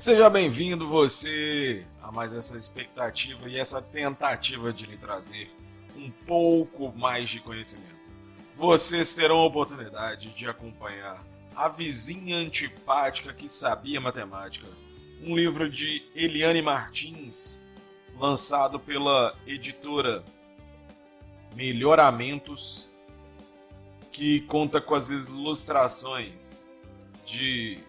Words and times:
Seja 0.00 0.30
bem-vindo 0.30 0.88
você 0.88 1.86
a 2.00 2.10
mais 2.10 2.32
essa 2.32 2.56
expectativa 2.56 3.46
e 3.50 3.58
essa 3.58 3.82
tentativa 3.82 4.72
de 4.72 4.86
lhe 4.86 4.96
trazer 4.96 5.50
um 5.94 6.10
pouco 6.10 6.90
mais 6.96 7.28
de 7.28 7.38
conhecimento. 7.38 8.10
Vocês 8.56 9.12
terão 9.12 9.36
a 9.40 9.44
oportunidade 9.44 10.30
de 10.30 10.48
acompanhar 10.48 11.22
A 11.54 11.68
Vizinha 11.68 12.38
Antipática 12.38 13.34
que 13.34 13.46
Sabia 13.46 14.00
Matemática, 14.00 14.66
um 15.22 15.36
livro 15.36 15.68
de 15.68 16.02
Eliane 16.14 16.62
Martins, 16.62 17.68
lançado 18.18 18.80
pela 18.80 19.36
editora 19.46 20.24
Melhoramentos, 21.54 22.96
que 24.10 24.40
conta 24.46 24.80
com 24.80 24.94
as 24.94 25.10
ilustrações 25.10 26.64
de 27.26 27.84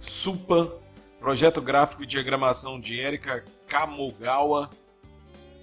Supa, 0.00 0.72
projeto 1.18 1.60
gráfico 1.60 2.02
e 2.02 2.06
diagramação 2.06 2.80
de 2.80 2.98
Erika 2.98 3.44
Kamogawa 3.68 4.70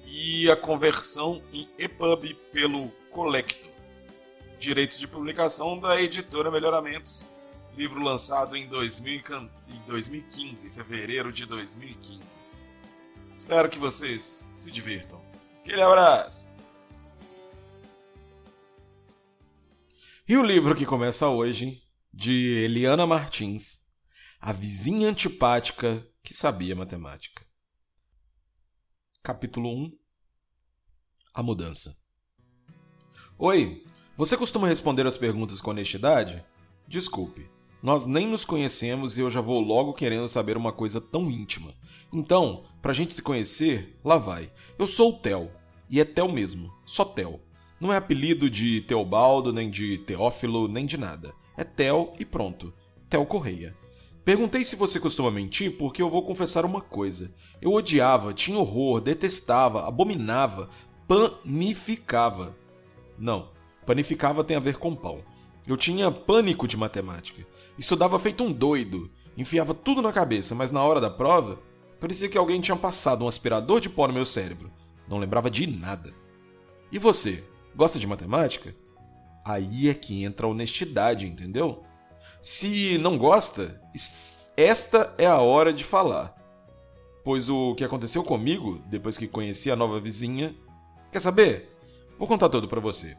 e 0.05 0.49
a 0.49 0.55
conversão 0.55 1.41
em 1.51 1.67
EPUB 1.77 2.33
pelo 2.51 2.89
Colecto. 3.11 3.69
Direitos 4.59 4.99
de 4.99 5.07
publicação 5.07 5.79
da 5.79 5.99
editora 6.01 6.51
Melhoramentos. 6.51 7.29
Livro 7.75 8.01
lançado 8.01 8.55
em 8.55 8.67
2015, 8.67 10.71
fevereiro 10.71 11.31
de 11.31 11.45
2015. 11.45 12.39
Espero 13.35 13.69
que 13.69 13.77
vocês 13.77 14.49
se 14.55 14.71
divirtam. 14.71 15.21
Aquele 15.61 15.81
abraço! 15.81 16.55
E 20.27 20.35
o 20.35 20.43
livro 20.43 20.75
que 20.75 20.85
começa 20.85 21.27
hoje, 21.27 21.83
de 22.11 22.63
Eliana 22.63 23.05
Martins, 23.05 23.86
A 24.39 24.53
Vizinha 24.53 25.09
Antipática 25.09 26.07
que 26.23 26.31
Sabia 26.31 26.75
Matemática. 26.75 27.43
Capítulo 29.23 29.67
1 29.67 29.91
A 31.33 31.41
Mudança 31.41 31.97
Oi, 33.39 33.83
você 34.15 34.37
costuma 34.37 34.67
responder 34.67 35.07
as 35.07 35.17
perguntas 35.17 35.59
com 35.59 35.71
honestidade? 35.71 36.45
Desculpe, 36.87 37.49
nós 37.81 38.05
nem 38.05 38.27
nos 38.27 38.45
conhecemos 38.45 39.17
e 39.17 39.21
eu 39.21 39.31
já 39.31 39.41
vou 39.41 39.59
logo 39.59 39.93
querendo 39.93 40.29
saber 40.29 40.55
uma 40.55 40.71
coisa 40.71 41.01
tão 41.01 41.31
íntima. 41.31 41.73
Então, 42.13 42.63
pra 42.79 42.93
gente 42.93 43.15
se 43.15 43.23
conhecer, 43.23 43.99
lá 44.05 44.17
vai. 44.17 44.53
Eu 44.77 44.87
sou 44.87 45.13
o 45.13 45.19
Theo, 45.19 45.51
e 45.89 45.99
é 45.99 46.05
Theo 46.05 46.31
mesmo, 46.31 46.71
só 46.85 47.03
Theo. 47.03 47.41
Não 47.81 47.91
é 47.91 47.97
apelido 47.97 48.51
de 48.51 48.81
Teobaldo, 48.81 49.51
nem 49.51 49.69
de 49.69 49.97
Teófilo, 49.97 50.67
nem 50.67 50.85
de 50.85 50.95
nada. 50.95 51.33
É 51.57 51.63
Theo 51.63 52.13
e 52.19 52.23
pronto. 52.23 52.71
Theo 53.09 53.25
Correia. 53.25 53.75
Perguntei 54.27 54.65
se 54.65 54.75
você 54.75 54.99
costuma 54.99 55.31
mentir 55.31 55.77
porque 55.77 56.01
eu 56.01 56.09
vou 56.09 56.21
confessar 56.21 56.65
uma 56.65 56.81
coisa. 56.81 57.33
Eu 57.61 57.71
odiava, 57.71 58.33
tinha 58.33 58.59
horror, 58.59 58.99
detestava, 58.99 59.87
abominava, 59.87 60.69
panificava. 61.07 62.53
Não, 63.17 63.49
panificava 63.85 64.43
tem 64.43 64.57
a 64.57 64.59
ver 64.59 64.75
com 64.75 64.93
pão. 64.93 65.23
Eu 65.65 65.77
tinha 65.77 66.11
pânico 66.11 66.67
de 66.67 66.75
matemática. 66.75 67.47
Estudava 67.79 68.19
feito 68.19 68.43
um 68.43 68.51
doido, 68.51 69.09
enfiava 69.37 69.73
tudo 69.73 70.01
na 70.01 70.11
cabeça, 70.11 70.53
mas 70.53 70.71
na 70.71 70.83
hora 70.83 70.99
da 70.99 71.09
prova, 71.09 71.57
parecia 71.97 72.27
que 72.27 72.37
alguém 72.37 72.59
tinha 72.59 72.75
passado 72.75 73.23
um 73.23 73.29
aspirador 73.29 73.79
de 73.79 73.89
pó 73.89 74.07
no 74.07 74.13
meu 74.13 74.25
cérebro. 74.25 74.69
Não 75.07 75.19
lembrava 75.19 75.49
de 75.49 75.65
nada. 75.67 76.13
E 76.91 76.99
você? 76.99 77.45
Gosta 77.73 77.97
de 77.97 78.05
matemática? 78.05 78.75
Aí 79.45 79.87
é 79.87 79.93
que 79.93 80.25
entra 80.25 80.47
a 80.47 80.49
honestidade, 80.49 81.25
entendeu? 81.25 81.85
Se 82.41 82.97
não 82.97 83.17
gosta, 83.17 83.81
esta 84.55 85.13
é 85.17 85.25
a 85.25 85.39
hora 85.39 85.73
de 85.73 85.83
falar. 85.83 86.35
Pois 87.23 87.49
o 87.49 87.75
que 87.75 87.83
aconteceu 87.83 88.23
comigo, 88.23 88.81
depois 88.87 89.17
que 89.17 89.27
conheci 89.27 89.69
a 89.69 89.75
nova 89.75 89.99
vizinha. 89.99 90.55
Quer 91.11 91.19
saber? 91.19 91.77
Vou 92.17 92.27
contar 92.27 92.49
tudo 92.49 92.67
para 92.67 92.79
você. 92.79 93.15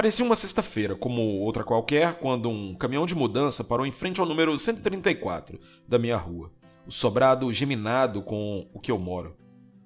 Parecia 0.00 0.24
uma 0.24 0.34
sexta-feira, 0.34 0.96
como 0.96 1.20
outra 1.40 1.62
qualquer, 1.62 2.14
quando 2.14 2.48
um 2.48 2.74
caminhão 2.74 3.04
de 3.04 3.14
mudança 3.14 3.62
parou 3.62 3.84
em 3.84 3.92
frente 3.92 4.18
ao 4.18 4.26
número 4.26 4.58
134 4.58 5.60
da 5.86 5.98
minha 5.98 6.16
rua, 6.16 6.50
o 6.86 6.90
sobrado 6.90 7.52
geminado 7.52 8.22
com 8.22 8.66
o 8.72 8.80
que 8.80 8.90
eu 8.90 8.98
moro. 8.98 9.36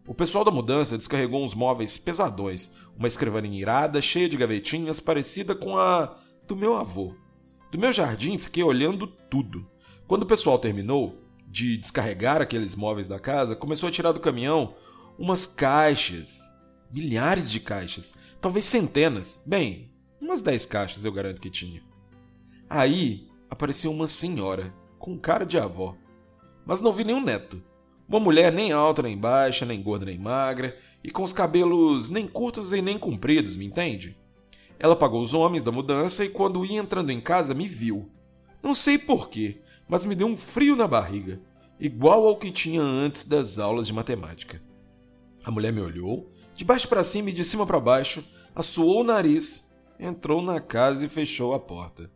O 0.07 0.15
pessoal 0.15 0.45
da 0.45 0.53
mudança 0.53 0.97
descarregou 0.97 1.45
uns 1.45 1.53
móveis 1.53 1.99
pesadões, 1.99 2.77
uma 2.97 3.09
escrivaninha 3.09 3.61
irada, 3.61 4.01
cheia 4.01 4.29
de 4.29 4.37
gavetinhas, 4.37 5.01
parecida 5.01 5.53
com 5.53 5.77
a 5.77 6.17
do 6.47 6.55
meu 6.55 6.77
avô. 6.77 7.17
Do 7.73 7.79
meu 7.81 7.93
jardim 7.93 8.39
fiquei 8.39 8.63
olhando 8.63 9.09
tudo. 9.09 9.69
Quando 10.07 10.23
o 10.23 10.27
pessoal 10.27 10.61
terminou 10.61 11.19
de 11.49 11.77
descarregar 11.77 12.41
aqueles 12.41 12.77
móveis 12.77 13.09
da 13.09 13.19
casa, 13.19 13.57
começou 13.57 13.89
a 13.89 13.93
tirar 13.93 14.13
do 14.13 14.21
caminhão 14.21 14.77
umas 15.19 15.45
caixas, 15.45 16.39
milhares 16.89 17.51
de 17.51 17.59
caixas, 17.59 18.15
talvez 18.41 18.65
centenas. 18.65 19.43
Bem, 19.45 19.93
Umas 20.25 20.41
10 20.41 20.65
caixas 20.65 21.05
eu 21.05 21.12
garanto 21.12 21.39
que 21.39 21.51
tinha. 21.51 21.83
Aí 22.71 23.29
apareceu 23.51 23.91
uma 23.91 24.09
senhora, 24.09 24.73
com 24.99 25.19
cara 25.19 25.45
de 25.45 25.59
avó. 25.59 25.95
Mas 26.65 26.81
não 26.81 26.95
vi 26.95 27.05
nenhum 27.05 27.23
neto. 27.23 27.62
Uma 28.09 28.19
mulher 28.19 28.51
nem 28.51 28.73
alta 28.73 29.03
nem 29.03 29.19
baixa, 29.19 29.67
nem 29.67 29.83
gorda 29.83 30.07
nem 30.07 30.19
magra, 30.19 30.79
e 31.05 31.11
com 31.11 31.25
os 31.25 31.35
cabelos 31.35 32.09
nem 32.09 32.27
curtos 32.27 32.73
e 32.73 32.81
nem 32.81 32.99
compridos, 32.99 33.55
me 33.55 33.67
entende? 33.67 34.17
Ela 34.79 34.97
pagou 34.97 35.23
os 35.23 35.35
homens 35.35 35.62
da 35.62 35.71
mudança 35.71 36.25
e 36.25 36.31
quando 36.31 36.65
ia 36.65 36.81
entrando 36.81 37.11
em 37.11 37.21
casa 37.21 37.53
me 37.53 37.69
viu. 37.69 38.11
Não 38.62 38.75
sei 38.75 38.97
porquê, 38.97 39.61
mas 39.87 40.06
me 40.06 40.15
deu 40.15 40.27
um 40.27 40.37
frio 40.37 40.75
na 40.75 40.89
barriga, 40.89 41.39
igual 41.79 42.27
ao 42.27 42.39
que 42.39 42.51
tinha 42.51 42.81
antes 42.81 43.25
das 43.25 43.59
aulas 43.59 43.87
de 43.87 43.93
matemática. 43.93 44.59
A 45.45 45.51
mulher 45.51 45.71
me 45.71 45.83
olhou, 45.83 46.33
de 46.55 46.65
baixo 46.65 46.89
para 46.89 47.05
cima 47.05 47.29
e 47.29 47.35
de 47.35 47.45
cima 47.45 47.67
para 47.67 47.79
baixo, 47.79 48.25
assoou 48.55 49.03
o 49.03 49.05
nariz 49.05 49.74
entrou 49.99 50.43
na 50.43 50.60
casa 50.60 51.05
e 51.05 51.09
fechou 51.09 51.55
a 51.55 51.60
porta. 51.60 52.10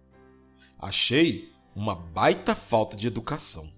Achei 0.79 1.53
uma 1.75 1.95
baita 1.95 2.55
falta 2.55 2.97
de 2.97 3.07
educação. 3.07 3.69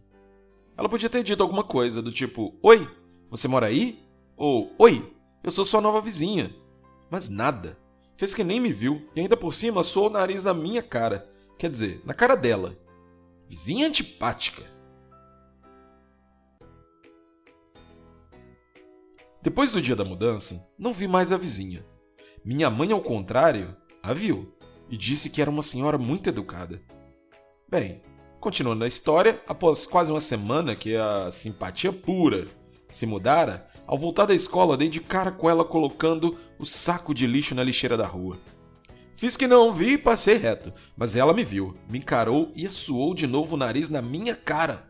Ela 0.76 0.88
podia 0.88 1.10
ter 1.10 1.22
dito 1.22 1.42
alguma 1.42 1.64
coisa 1.64 2.00
do 2.00 2.12
tipo: 2.12 2.54
Oi, 2.62 2.88
você 3.30 3.46
mora 3.46 3.66
aí? 3.66 4.02
Ou 4.36 4.74
Oi, 4.78 5.14
eu 5.42 5.50
sou 5.50 5.64
sua 5.64 5.80
nova 5.80 6.00
vizinha. 6.00 6.54
Mas 7.10 7.28
nada. 7.28 7.78
Fez 8.16 8.34
que 8.34 8.44
nem 8.44 8.60
me 8.60 8.72
viu 8.72 9.08
e 9.16 9.20
ainda 9.20 9.36
por 9.36 9.54
cima 9.54 9.82
soou 9.82 10.08
o 10.08 10.10
nariz 10.10 10.42
na 10.42 10.52
minha 10.52 10.82
cara. 10.82 11.30
Quer 11.58 11.70
dizer, 11.70 12.02
na 12.04 12.14
cara 12.14 12.34
dela. 12.34 12.78
Vizinha 13.48 13.86
antipática. 13.86 14.62
Depois 19.42 19.72
do 19.72 19.80
dia 19.80 19.96
da 19.96 20.04
mudança, 20.04 20.70
não 20.78 20.92
vi 20.92 21.08
mais 21.08 21.32
a 21.32 21.38
vizinha. 21.38 21.84
Minha 22.44 22.68
mãe, 22.68 22.92
ao 22.92 23.00
contrário, 23.00 23.74
a 24.02 24.12
viu 24.12 24.52
e 24.88 24.96
disse 24.96 25.30
que 25.30 25.40
era 25.40 25.50
uma 25.50 25.62
senhora 25.62 25.96
muito 25.96 26.28
educada. 26.28 26.80
Bem, 27.68 28.02
continuando 28.40 28.84
a 28.84 28.88
história, 28.88 29.40
após 29.46 29.86
quase 29.86 30.10
uma 30.10 30.20
semana 30.20 30.74
que 30.74 30.96
a 30.96 31.30
simpatia 31.30 31.92
pura 31.92 32.46
se 32.88 33.06
mudara, 33.06 33.68
ao 33.86 33.96
voltar 33.96 34.26
da 34.26 34.34
escola 34.34 34.76
dei 34.76 34.88
de 34.88 35.00
cara 35.00 35.30
com 35.30 35.48
ela 35.48 35.64
colocando 35.64 36.36
o 36.58 36.66
saco 36.66 37.14
de 37.14 37.26
lixo 37.26 37.54
na 37.54 37.62
lixeira 37.62 37.96
da 37.96 38.06
rua. 38.06 38.38
Fiz 39.14 39.36
que 39.36 39.46
não 39.46 39.72
vi 39.72 39.92
e 39.92 39.98
passei 39.98 40.36
reto, 40.36 40.72
mas 40.96 41.14
ela 41.14 41.34
me 41.34 41.44
viu, 41.44 41.76
me 41.90 41.98
encarou 41.98 42.50
e 42.56 42.66
suou 42.68 43.14
de 43.14 43.26
novo 43.26 43.54
o 43.54 43.58
nariz 43.58 43.88
na 43.88 44.00
minha 44.00 44.34
cara. 44.34 44.88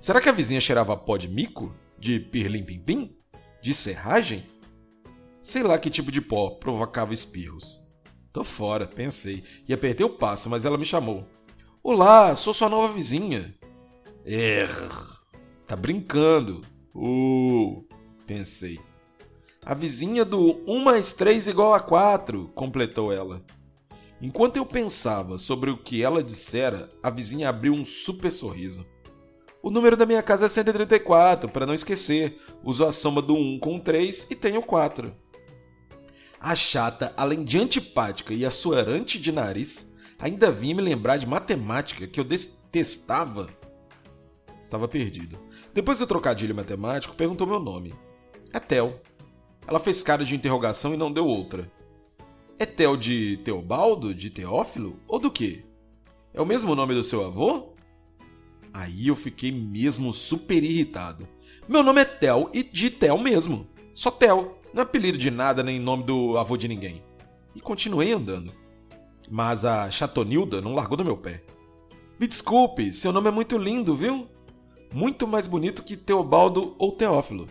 Será 0.00 0.20
que 0.20 0.28
a 0.28 0.32
vizinha 0.32 0.60
cheirava 0.60 0.96
pó 0.96 1.16
de 1.16 1.28
mico? 1.28 1.74
De 1.98 2.18
pirlim-pim-pim? 2.18 3.16
De 3.62 3.74
serragem? 3.74 4.44
Sei 5.42 5.62
lá 5.62 5.78
que 5.78 5.90
tipo 5.90 6.10
de 6.10 6.20
pó 6.20 6.50
provocava 6.50 7.14
espirros. 7.14 7.85
Tô 8.36 8.44
fora, 8.44 8.86
pensei. 8.86 9.42
E 9.66 9.72
apertei 9.72 10.04
o 10.04 10.10
passo, 10.10 10.50
mas 10.50 10.66
ela 10.66 10.76
me 10.76 10.84
chamou. 10.84 11.26
Olá, 11.82 12.36
sou 12.36 12.52
sua 12.52 12.68
nova 12.68 12.92
vizinha. 12.92 13.54
Err, 14.26 15.22
tá 15.64 15.74
brincando. 15.74 16.60
Uh, 16.94 17.82
pensei. 18.26 18.78
A 19.64 19.72
vizinha 19.72 20.22
do 20.22 20.62
1 20.66 20.84
mais 20.84 21.14
3 21.14 21.46
igual 21.46 21.72
a 21.72 21.80
4, 21.80 22.50
completou 22.54 23.10
ela. 23.10 23.40
Enquanto 24.20 24.58
eu 24.58 24.66
pensava 24.66 25.38
sobre 25.38 25.70
o 25.70 25.78
que 25.78 26.02
ela 26.02 26.22
dissera, 26.22 26.90
a 27.02 27.08
vizinha 27.08 27.48
abriu 27.48 27.72
um 27.72 27.86
super 27.86 28.30
sorriso. 28.30 28.84
O 29.62 29.70
número 29.70 29.96
da 29.96 30.04
minha 30.04 30.22
casa 30.22 30.44
é 30.44 30.48
134, 30.50 31.48
para 31.48 31.64
não 31.64 31.72
esquecer. 31.72 32.38
Uso 32.62 32.84
a 32.84 32.92
soma 32.92 33.22
do 33.22 33.34
1 33.34 33.60
com 33.60 33.78
3 33.78 34.26
e 34.30 34.34
tenho 34.34 34.60
4. 34.60 35.10
A 36.46 36.54
chata, 36.54 37.12
além 37.16 37.42
de 37.42 37.58
antipática 37.58 38.32
e 38.32 38.46
assoarante 38.46 39.18
de 39.18 39.32
nariz, 39.32 39.96
ainda 40.16 40.48
vinha 40.48 40.76
me 40.76 40.80
lembrar 40.80 41.16
de 41.16 41.26
matemática 41.26 42.06
que 42.06 42.20
eu 42.20 42.22
detestava. 42.22 43.48
Estava 44.60 44.86
perdido. 44.86 45.40
Depois 45.74 45.98
do 45.98 46.06
trocadilho 46.06 46.54
matemático, 46.54 47.16
perguntou 47.16 47.48
meu 47.48 47.58
nome. 47.58 47.92
É 48.52 48.60
Tel. 48.60 49.02
Ela 49.66 49.80
fez 49.80 50.04
cara 50.04 50.24
de 50.24 50.36
interrogação 50.36 50.94
e 50.94 50.96
não 50.96 51.12
deu 51.12 51.26
outra. 51.26 51.68
É 52.60 52.64
Tel 52.64 52.96
de 52.96 53.38
Teobaldo, 53.38 54.14
de 54.14 54.30
Teófilo 54.30 55.00
ou 55.08 55.18
do 55.18 55.32
quê? 55.32 55.64
É 56.32 56.40
o 56.40 56.46
mesmo 56.46 56.76
nome 56.76 56.94
do 56.94 57.02
seu 57.02 57.26
avô? 57.26 57.74
Aí 58.72 59.08
eu 59.08 59.16
fiquei 59.16 59.50
mesmo 59.50 60.12
super 60.12 60.62
irritado. 60.62 61.26
Meu 61.66 61.82
nome 61.82 62.02
é 62.02 62.04
Tel 62.04 62.48
e 62.54 62.62
de 62.62 62.88
Tel 62.88 63.18
mesmo. 63.18 63.66
Só 63.96 64.10
Tel. 64.10 64.58
Não 64.74 64.82
é 64.82 64.84
apelido 64.84 65.16
de 65.16 65.30
nada 65.30 65.62
nem 65.62 65.80
nome 65.80 66.04
do 66.04 66.36
avô 66.36 66.54
de 66.58 66.68
ninguém. 66.68 67.02
E 67.54 67.60
continuei 67.60 68.12
andando. 68.12 68.52
Mas 69.30 69.64
a 69.64 69.90
Chatonilda 69.90 70.60
não 70.60 70.74
largou 70.74 70.98
do 70.98 71.04
meu 71.04 71.16
pé. 71.16 71.42
Me 72.20 72.26
desculpe, 72.26 72.92
seu 72.92 73.10
nome 73.10 73.28
é 73.28 73.30
muito 73.30 73.56
lindo, 73.56 73.96
viu? 73.96 74.28
Muito 74.92 75.26
mais 75.26 75.48
bonito 75.48 75.82
que 75.82 75.96
Teobaldo 75.96 76.76
ou 76.78 76.92
Teófilo. 76.92 77.46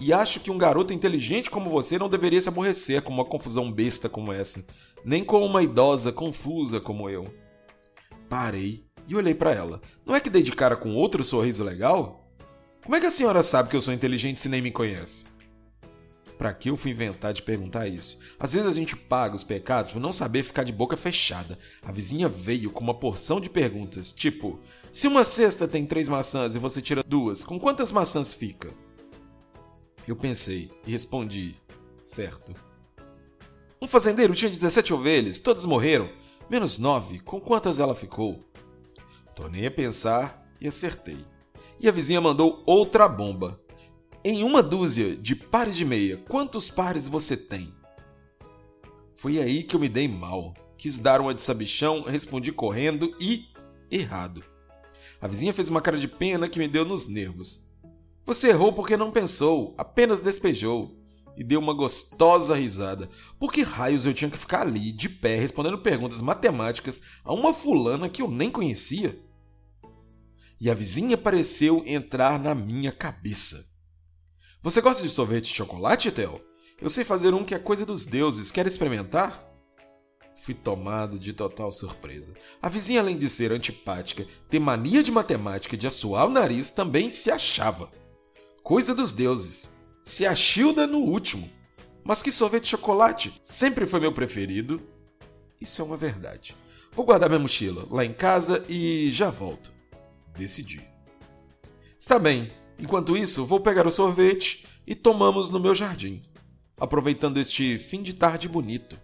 E 0.00 0.14
acho 0.14 0.40
que 0.40 0.50
um 0.50 0.56
garoto 0.56 0.94
inteligente 0.94 1.50
como 1.50 1.68
você 1.68 1.98
não 1.98 2.08
deveria 2.08 2.40
se 2.40 2.48
aborrecer 2.48 3.02
com 3.02 3.12
uma 3.12 3.24
confusão 3.26 3.70
besta 3.70 4.08
como 4.08 4.32
essa, 4.32 4.66
nem 5.04 5.22
com 5.22 5.44
uma 5.44 5.62
idosa 5.62 6.10
confusa 6.10 6.80
como 6.80 7.10
eu. 7.10 7.32
Parei 8.30 8.86
e 9.06 9.14
olhei 9.14 9.34
para 9.34 9.52
ela. 9.52 9.82
Não 10.06 10.14
é 10.14 10.20
que 10.20 10.30
dei 10.30 10.42
de 10.42 10.52
cara 10.52 10.74
com 10.74 10.94
outro 10.94 11.22
sorriso 11.22 11.62
legal? 11.62 12.26
Como 12.82 12.96
é 12.96 13.00
que 13.00 13.06
a 13.06 13.10
senhora 13.10 13.42
sabe 13.42 13.68
que 13.68 13.76
eu 13.76 13.82
sou 13.82 13.92
inteligente 13.92 14.40
se 14.40 14.48
nem 14.48 14.62
me 14.62 14.70
conhece? 14.70 15.28
Para 16.40 16.54
que 16.54 16.70
eu 16.70 16.76
fui 16.78 16.92
inventar 16.92 17.34
de 17.34 17.42
perguntar 17.42 17.86
isso? 17.86 18.18
Às 18.38 18.54
vezes 18.54 18.66
a 18.66 18.72
gente 18.72 18.96
paga 18.96 19.36
os 19.36 19.44
pecados 19.44 19.90
por 19.90 20.00
não 20.00 20.10
saber 20.10 20.42
ficar 20.42 20.64
de 20.64 20.72
boca 20.72 20.96
fechada. 20.96 21.58
A 21.82 21.92
vizinha 21.92 22.30
veio 22.30 22.70
com 22.70 22.82
uma 22.82 22.94
porção 22.94 23.38
de 23.38 23.50
perguntas, 23.50 24.10
tipo: 24.10 24.58
se 24.90 25.06
uma 25.06 25.22
cesta 25.22 25.68
tem 25.68 25.84
três 25.84 26.08
maçãs 26.08 26.54
e 26.54 26.58
você 26.58 26.80
tira 26.80 27.02
duas, 27.02 27.44
com 27.44 27.60
quantas 27.60 27.92
maçãs 27.92 28.32
fica? 28.32 28.72
Eu 30.08 30.16
pensei 30.16 30.70
e 30.86 30.92
respondi: 30.92 31.54
certo. 32.02 32.54
Um 33.78 33.86
fazendeiro 33.86 34.34
tinha 34.34 34.50
17 34.50 34.94
ovelhas, 34.94 35.40
todas 35.40 35.66
morreram, 35.66 36.08
menos 36.48 36.78
nove. 36.78 37.18
Com 37.18 37.38
quantas 37.38 37.78
ela 37.78 37.94
ficou? 37.94 38.42
Tornei 39.36 39.66
a 39.66 39.70
pensar 39.70 40.50
e 40.58 40.66
acertei. 40.66 41.18
E 41.78 41.86
a 41.86 41.92
vizinha 41.92 42.18
mandou 42.18 42.62
outra 42.64 43.06
bomba. 43.06 43.60
Em 44.22 44.44
uma 44.44 44.62
dúzia 44.62 45.16
de 45.16 45.34
pares 45.34 45.74
de 45.74 45.82
meia, 45.82 46.18
quantos 46.18 46.68
pares 46.68 47.08
você 47.08 47.38
tem? 47.38 47.72
Foi 49.16 49.40
aí 49.40 49.62
que 49.62 49.74
eu 49.74 49.80
me 49.80 49.88
dei 49.88 50.06
mal. 50.06 50.52
Quis 50.76 50.98
dar 50.98 51.22
uma 51.22 51.32
de 51.32 51.40
sabichão, 51.40 52.02
respondi 52.02 52.52
correndo 52.52 53.16
e. 53.18 53.46
errado. 53.90 54.44
A 55.22 55.26
vizinha 55.26 55.54
fez 55.54 55.70
uma 55.70 55.80
cara 55.80 55.96
de 55.96 56.06
pena 56.06 56.50
que 56.50 56.58
me 56.58 56.68
deu 56.68 56.84
nos 56.84 57.08
nervos. 57.08 57.74
Você 58.26 58.50
errou 58.50 58.74
porque 58.74 58.94
não 58.94 59.10
pensou, 59.10 59.74
apenas 59.78 60.20
despejou. 60.20 60.94
E 61.34 61.42
deu 61.42 61.58
uma 61.58 61.72
gostosa 61.72 62.54
risada. 62.54 63.08
Por 63.38 63.50
que 63.50 63.62
raios 63.62 64.04
eu 64.04 64.12
tinha 64.12 64.30
que 64.30 64.36
ficar 64.36 64.60
ali, 64.60 64.92
de 64.92 65.08
pé, 65.08 65.36
respondendo 65.36 65.78
perguntas 65.78 66.20
matemáticas 66.20 67.00
a 67.24 67.32
uma 67.32 67.54
fulana 67.54 68.06
que 68.06 68.20
eu 68.20 68.30
nem 68.30 68.50
conhecia? 68.50 69.18
E 70.60 70.68
a 70.68 70.74
vizinha 70.74 71.16
pareceu 71.16 71.82
entrar 71.86 72.38
na 72.38 72.54
minha 72.54 72.92
cabeça. 72.92 73.69
Você 74.62 74.82
gosta 74.82 75.02
de 75.02 75.08
sorvete 75.08 75.44
de 75.44 75.54
chocolate, 75.54 76.10
Theo? 76.10 76.38
Eu 76.78 76.90
sei 76.90 77.02
fazer 77.02 77.32
um 77.32 77.44
que 77.44 77.54
é 77.54 77.58
coisa 77.58 77.86
dos 77.86 78.04
deuses. 78.04 78.50
Quer 78.50 78.66
experimentar? 78.66 79.42
Fui 80.36 80.52
tomado 80.52 81.18
de 81.18 81.32
total 81.32 81.72
surpresa. 81.72 82.34
A 82.60 82.68
vizinha, 82.68 83.00
além 83.00 83.16
de 83.16 83.30
ser 83.30 83.52
antipática, 83.52 84.26
ter 84.50 84.58
mania 84.58 85.02
de 85.02 85.10
matemática 85.10 85.74
e 85.74 85.78
de 85.78 85.86
assoar 85.86 86.26
o 86.26 86.30
nariz, 86.30 86.68
também 86.68 87.10
se 87.10 87.30
achava. 87.30 87.90
Coisa 88.62 88.94
dos 88.94 89.12
deuses. 89.12 89.70
Se 90.04 90.26
achilda 90.26 90.86
no 90.86 90.98
último. 90.98 91.48
Mas 92.04 92.22
que 92.22 92.30
sorvete 92.30 92.64
de 92.64 92.70
chocolate 92.70 93.32
sempre 93.40 93.86
foi 93.86 94.00
meu 94.00 94.12
preferido. 94.12 94.78
Isso 95.58 95.80
é 95.80 95.84
uma 95.86 95.96
verdade. 95.96 96.54
Vou 96.92 97.06
guardar 97.06 97.30
minha 97.30 97.40
mochila 97.40 97.86
lá 97.90 98.04
em 98.04 98.12
casa 98.12 98.62
e 98.68 99.10
já 99.10 99.30
volto. 99.30 99.72
Decidi. 100.36 100.86
Está 101.98 102.18
bem, 102.18 102.52
Enquanto 102.80 103.16
isso, 103.16 103.44
vou 103.44 103.60
pegar 103.60 103.86
o 103.86 103.90
sorvete 103.90 104.66
e 104.86 104.94
tomamos 104.94 105.50
no 105.50 105.60
meu 105.60 105.74
jardim, 105.74 106.22
aproveitando 106.78 107.38
este 107.38 107.78
fim 107.78 108.02
de 108.02 108.14
tarde 108.14 108.48
bonito. 108.48 108.98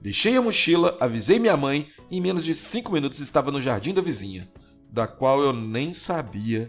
Deixei 0.00 0.36
a 0.36 0.42
mochila, 0.42 0.96
avisei 1.00 1.40
minha 1.40 1.56
mãe 1.56 1.90
e 2.10 2.18
em 2.18 2.20
menos 2.20 2.44
de 2.44 2.54
cinco 2.54 2.92
minutos 2.92 3.18
estava 3.18 3.50
no 3.50 3.60
jardim 3.60 3.92
da 3.92 4.00
vizinha, 4.00 4.48
da 4.88 5.06
qual 5.06 5.42
eu 5.42 5.52
nem 5.52 5.92
sabia 5.92 6.68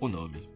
o 0.00 0.06
nome. 0.06 0.53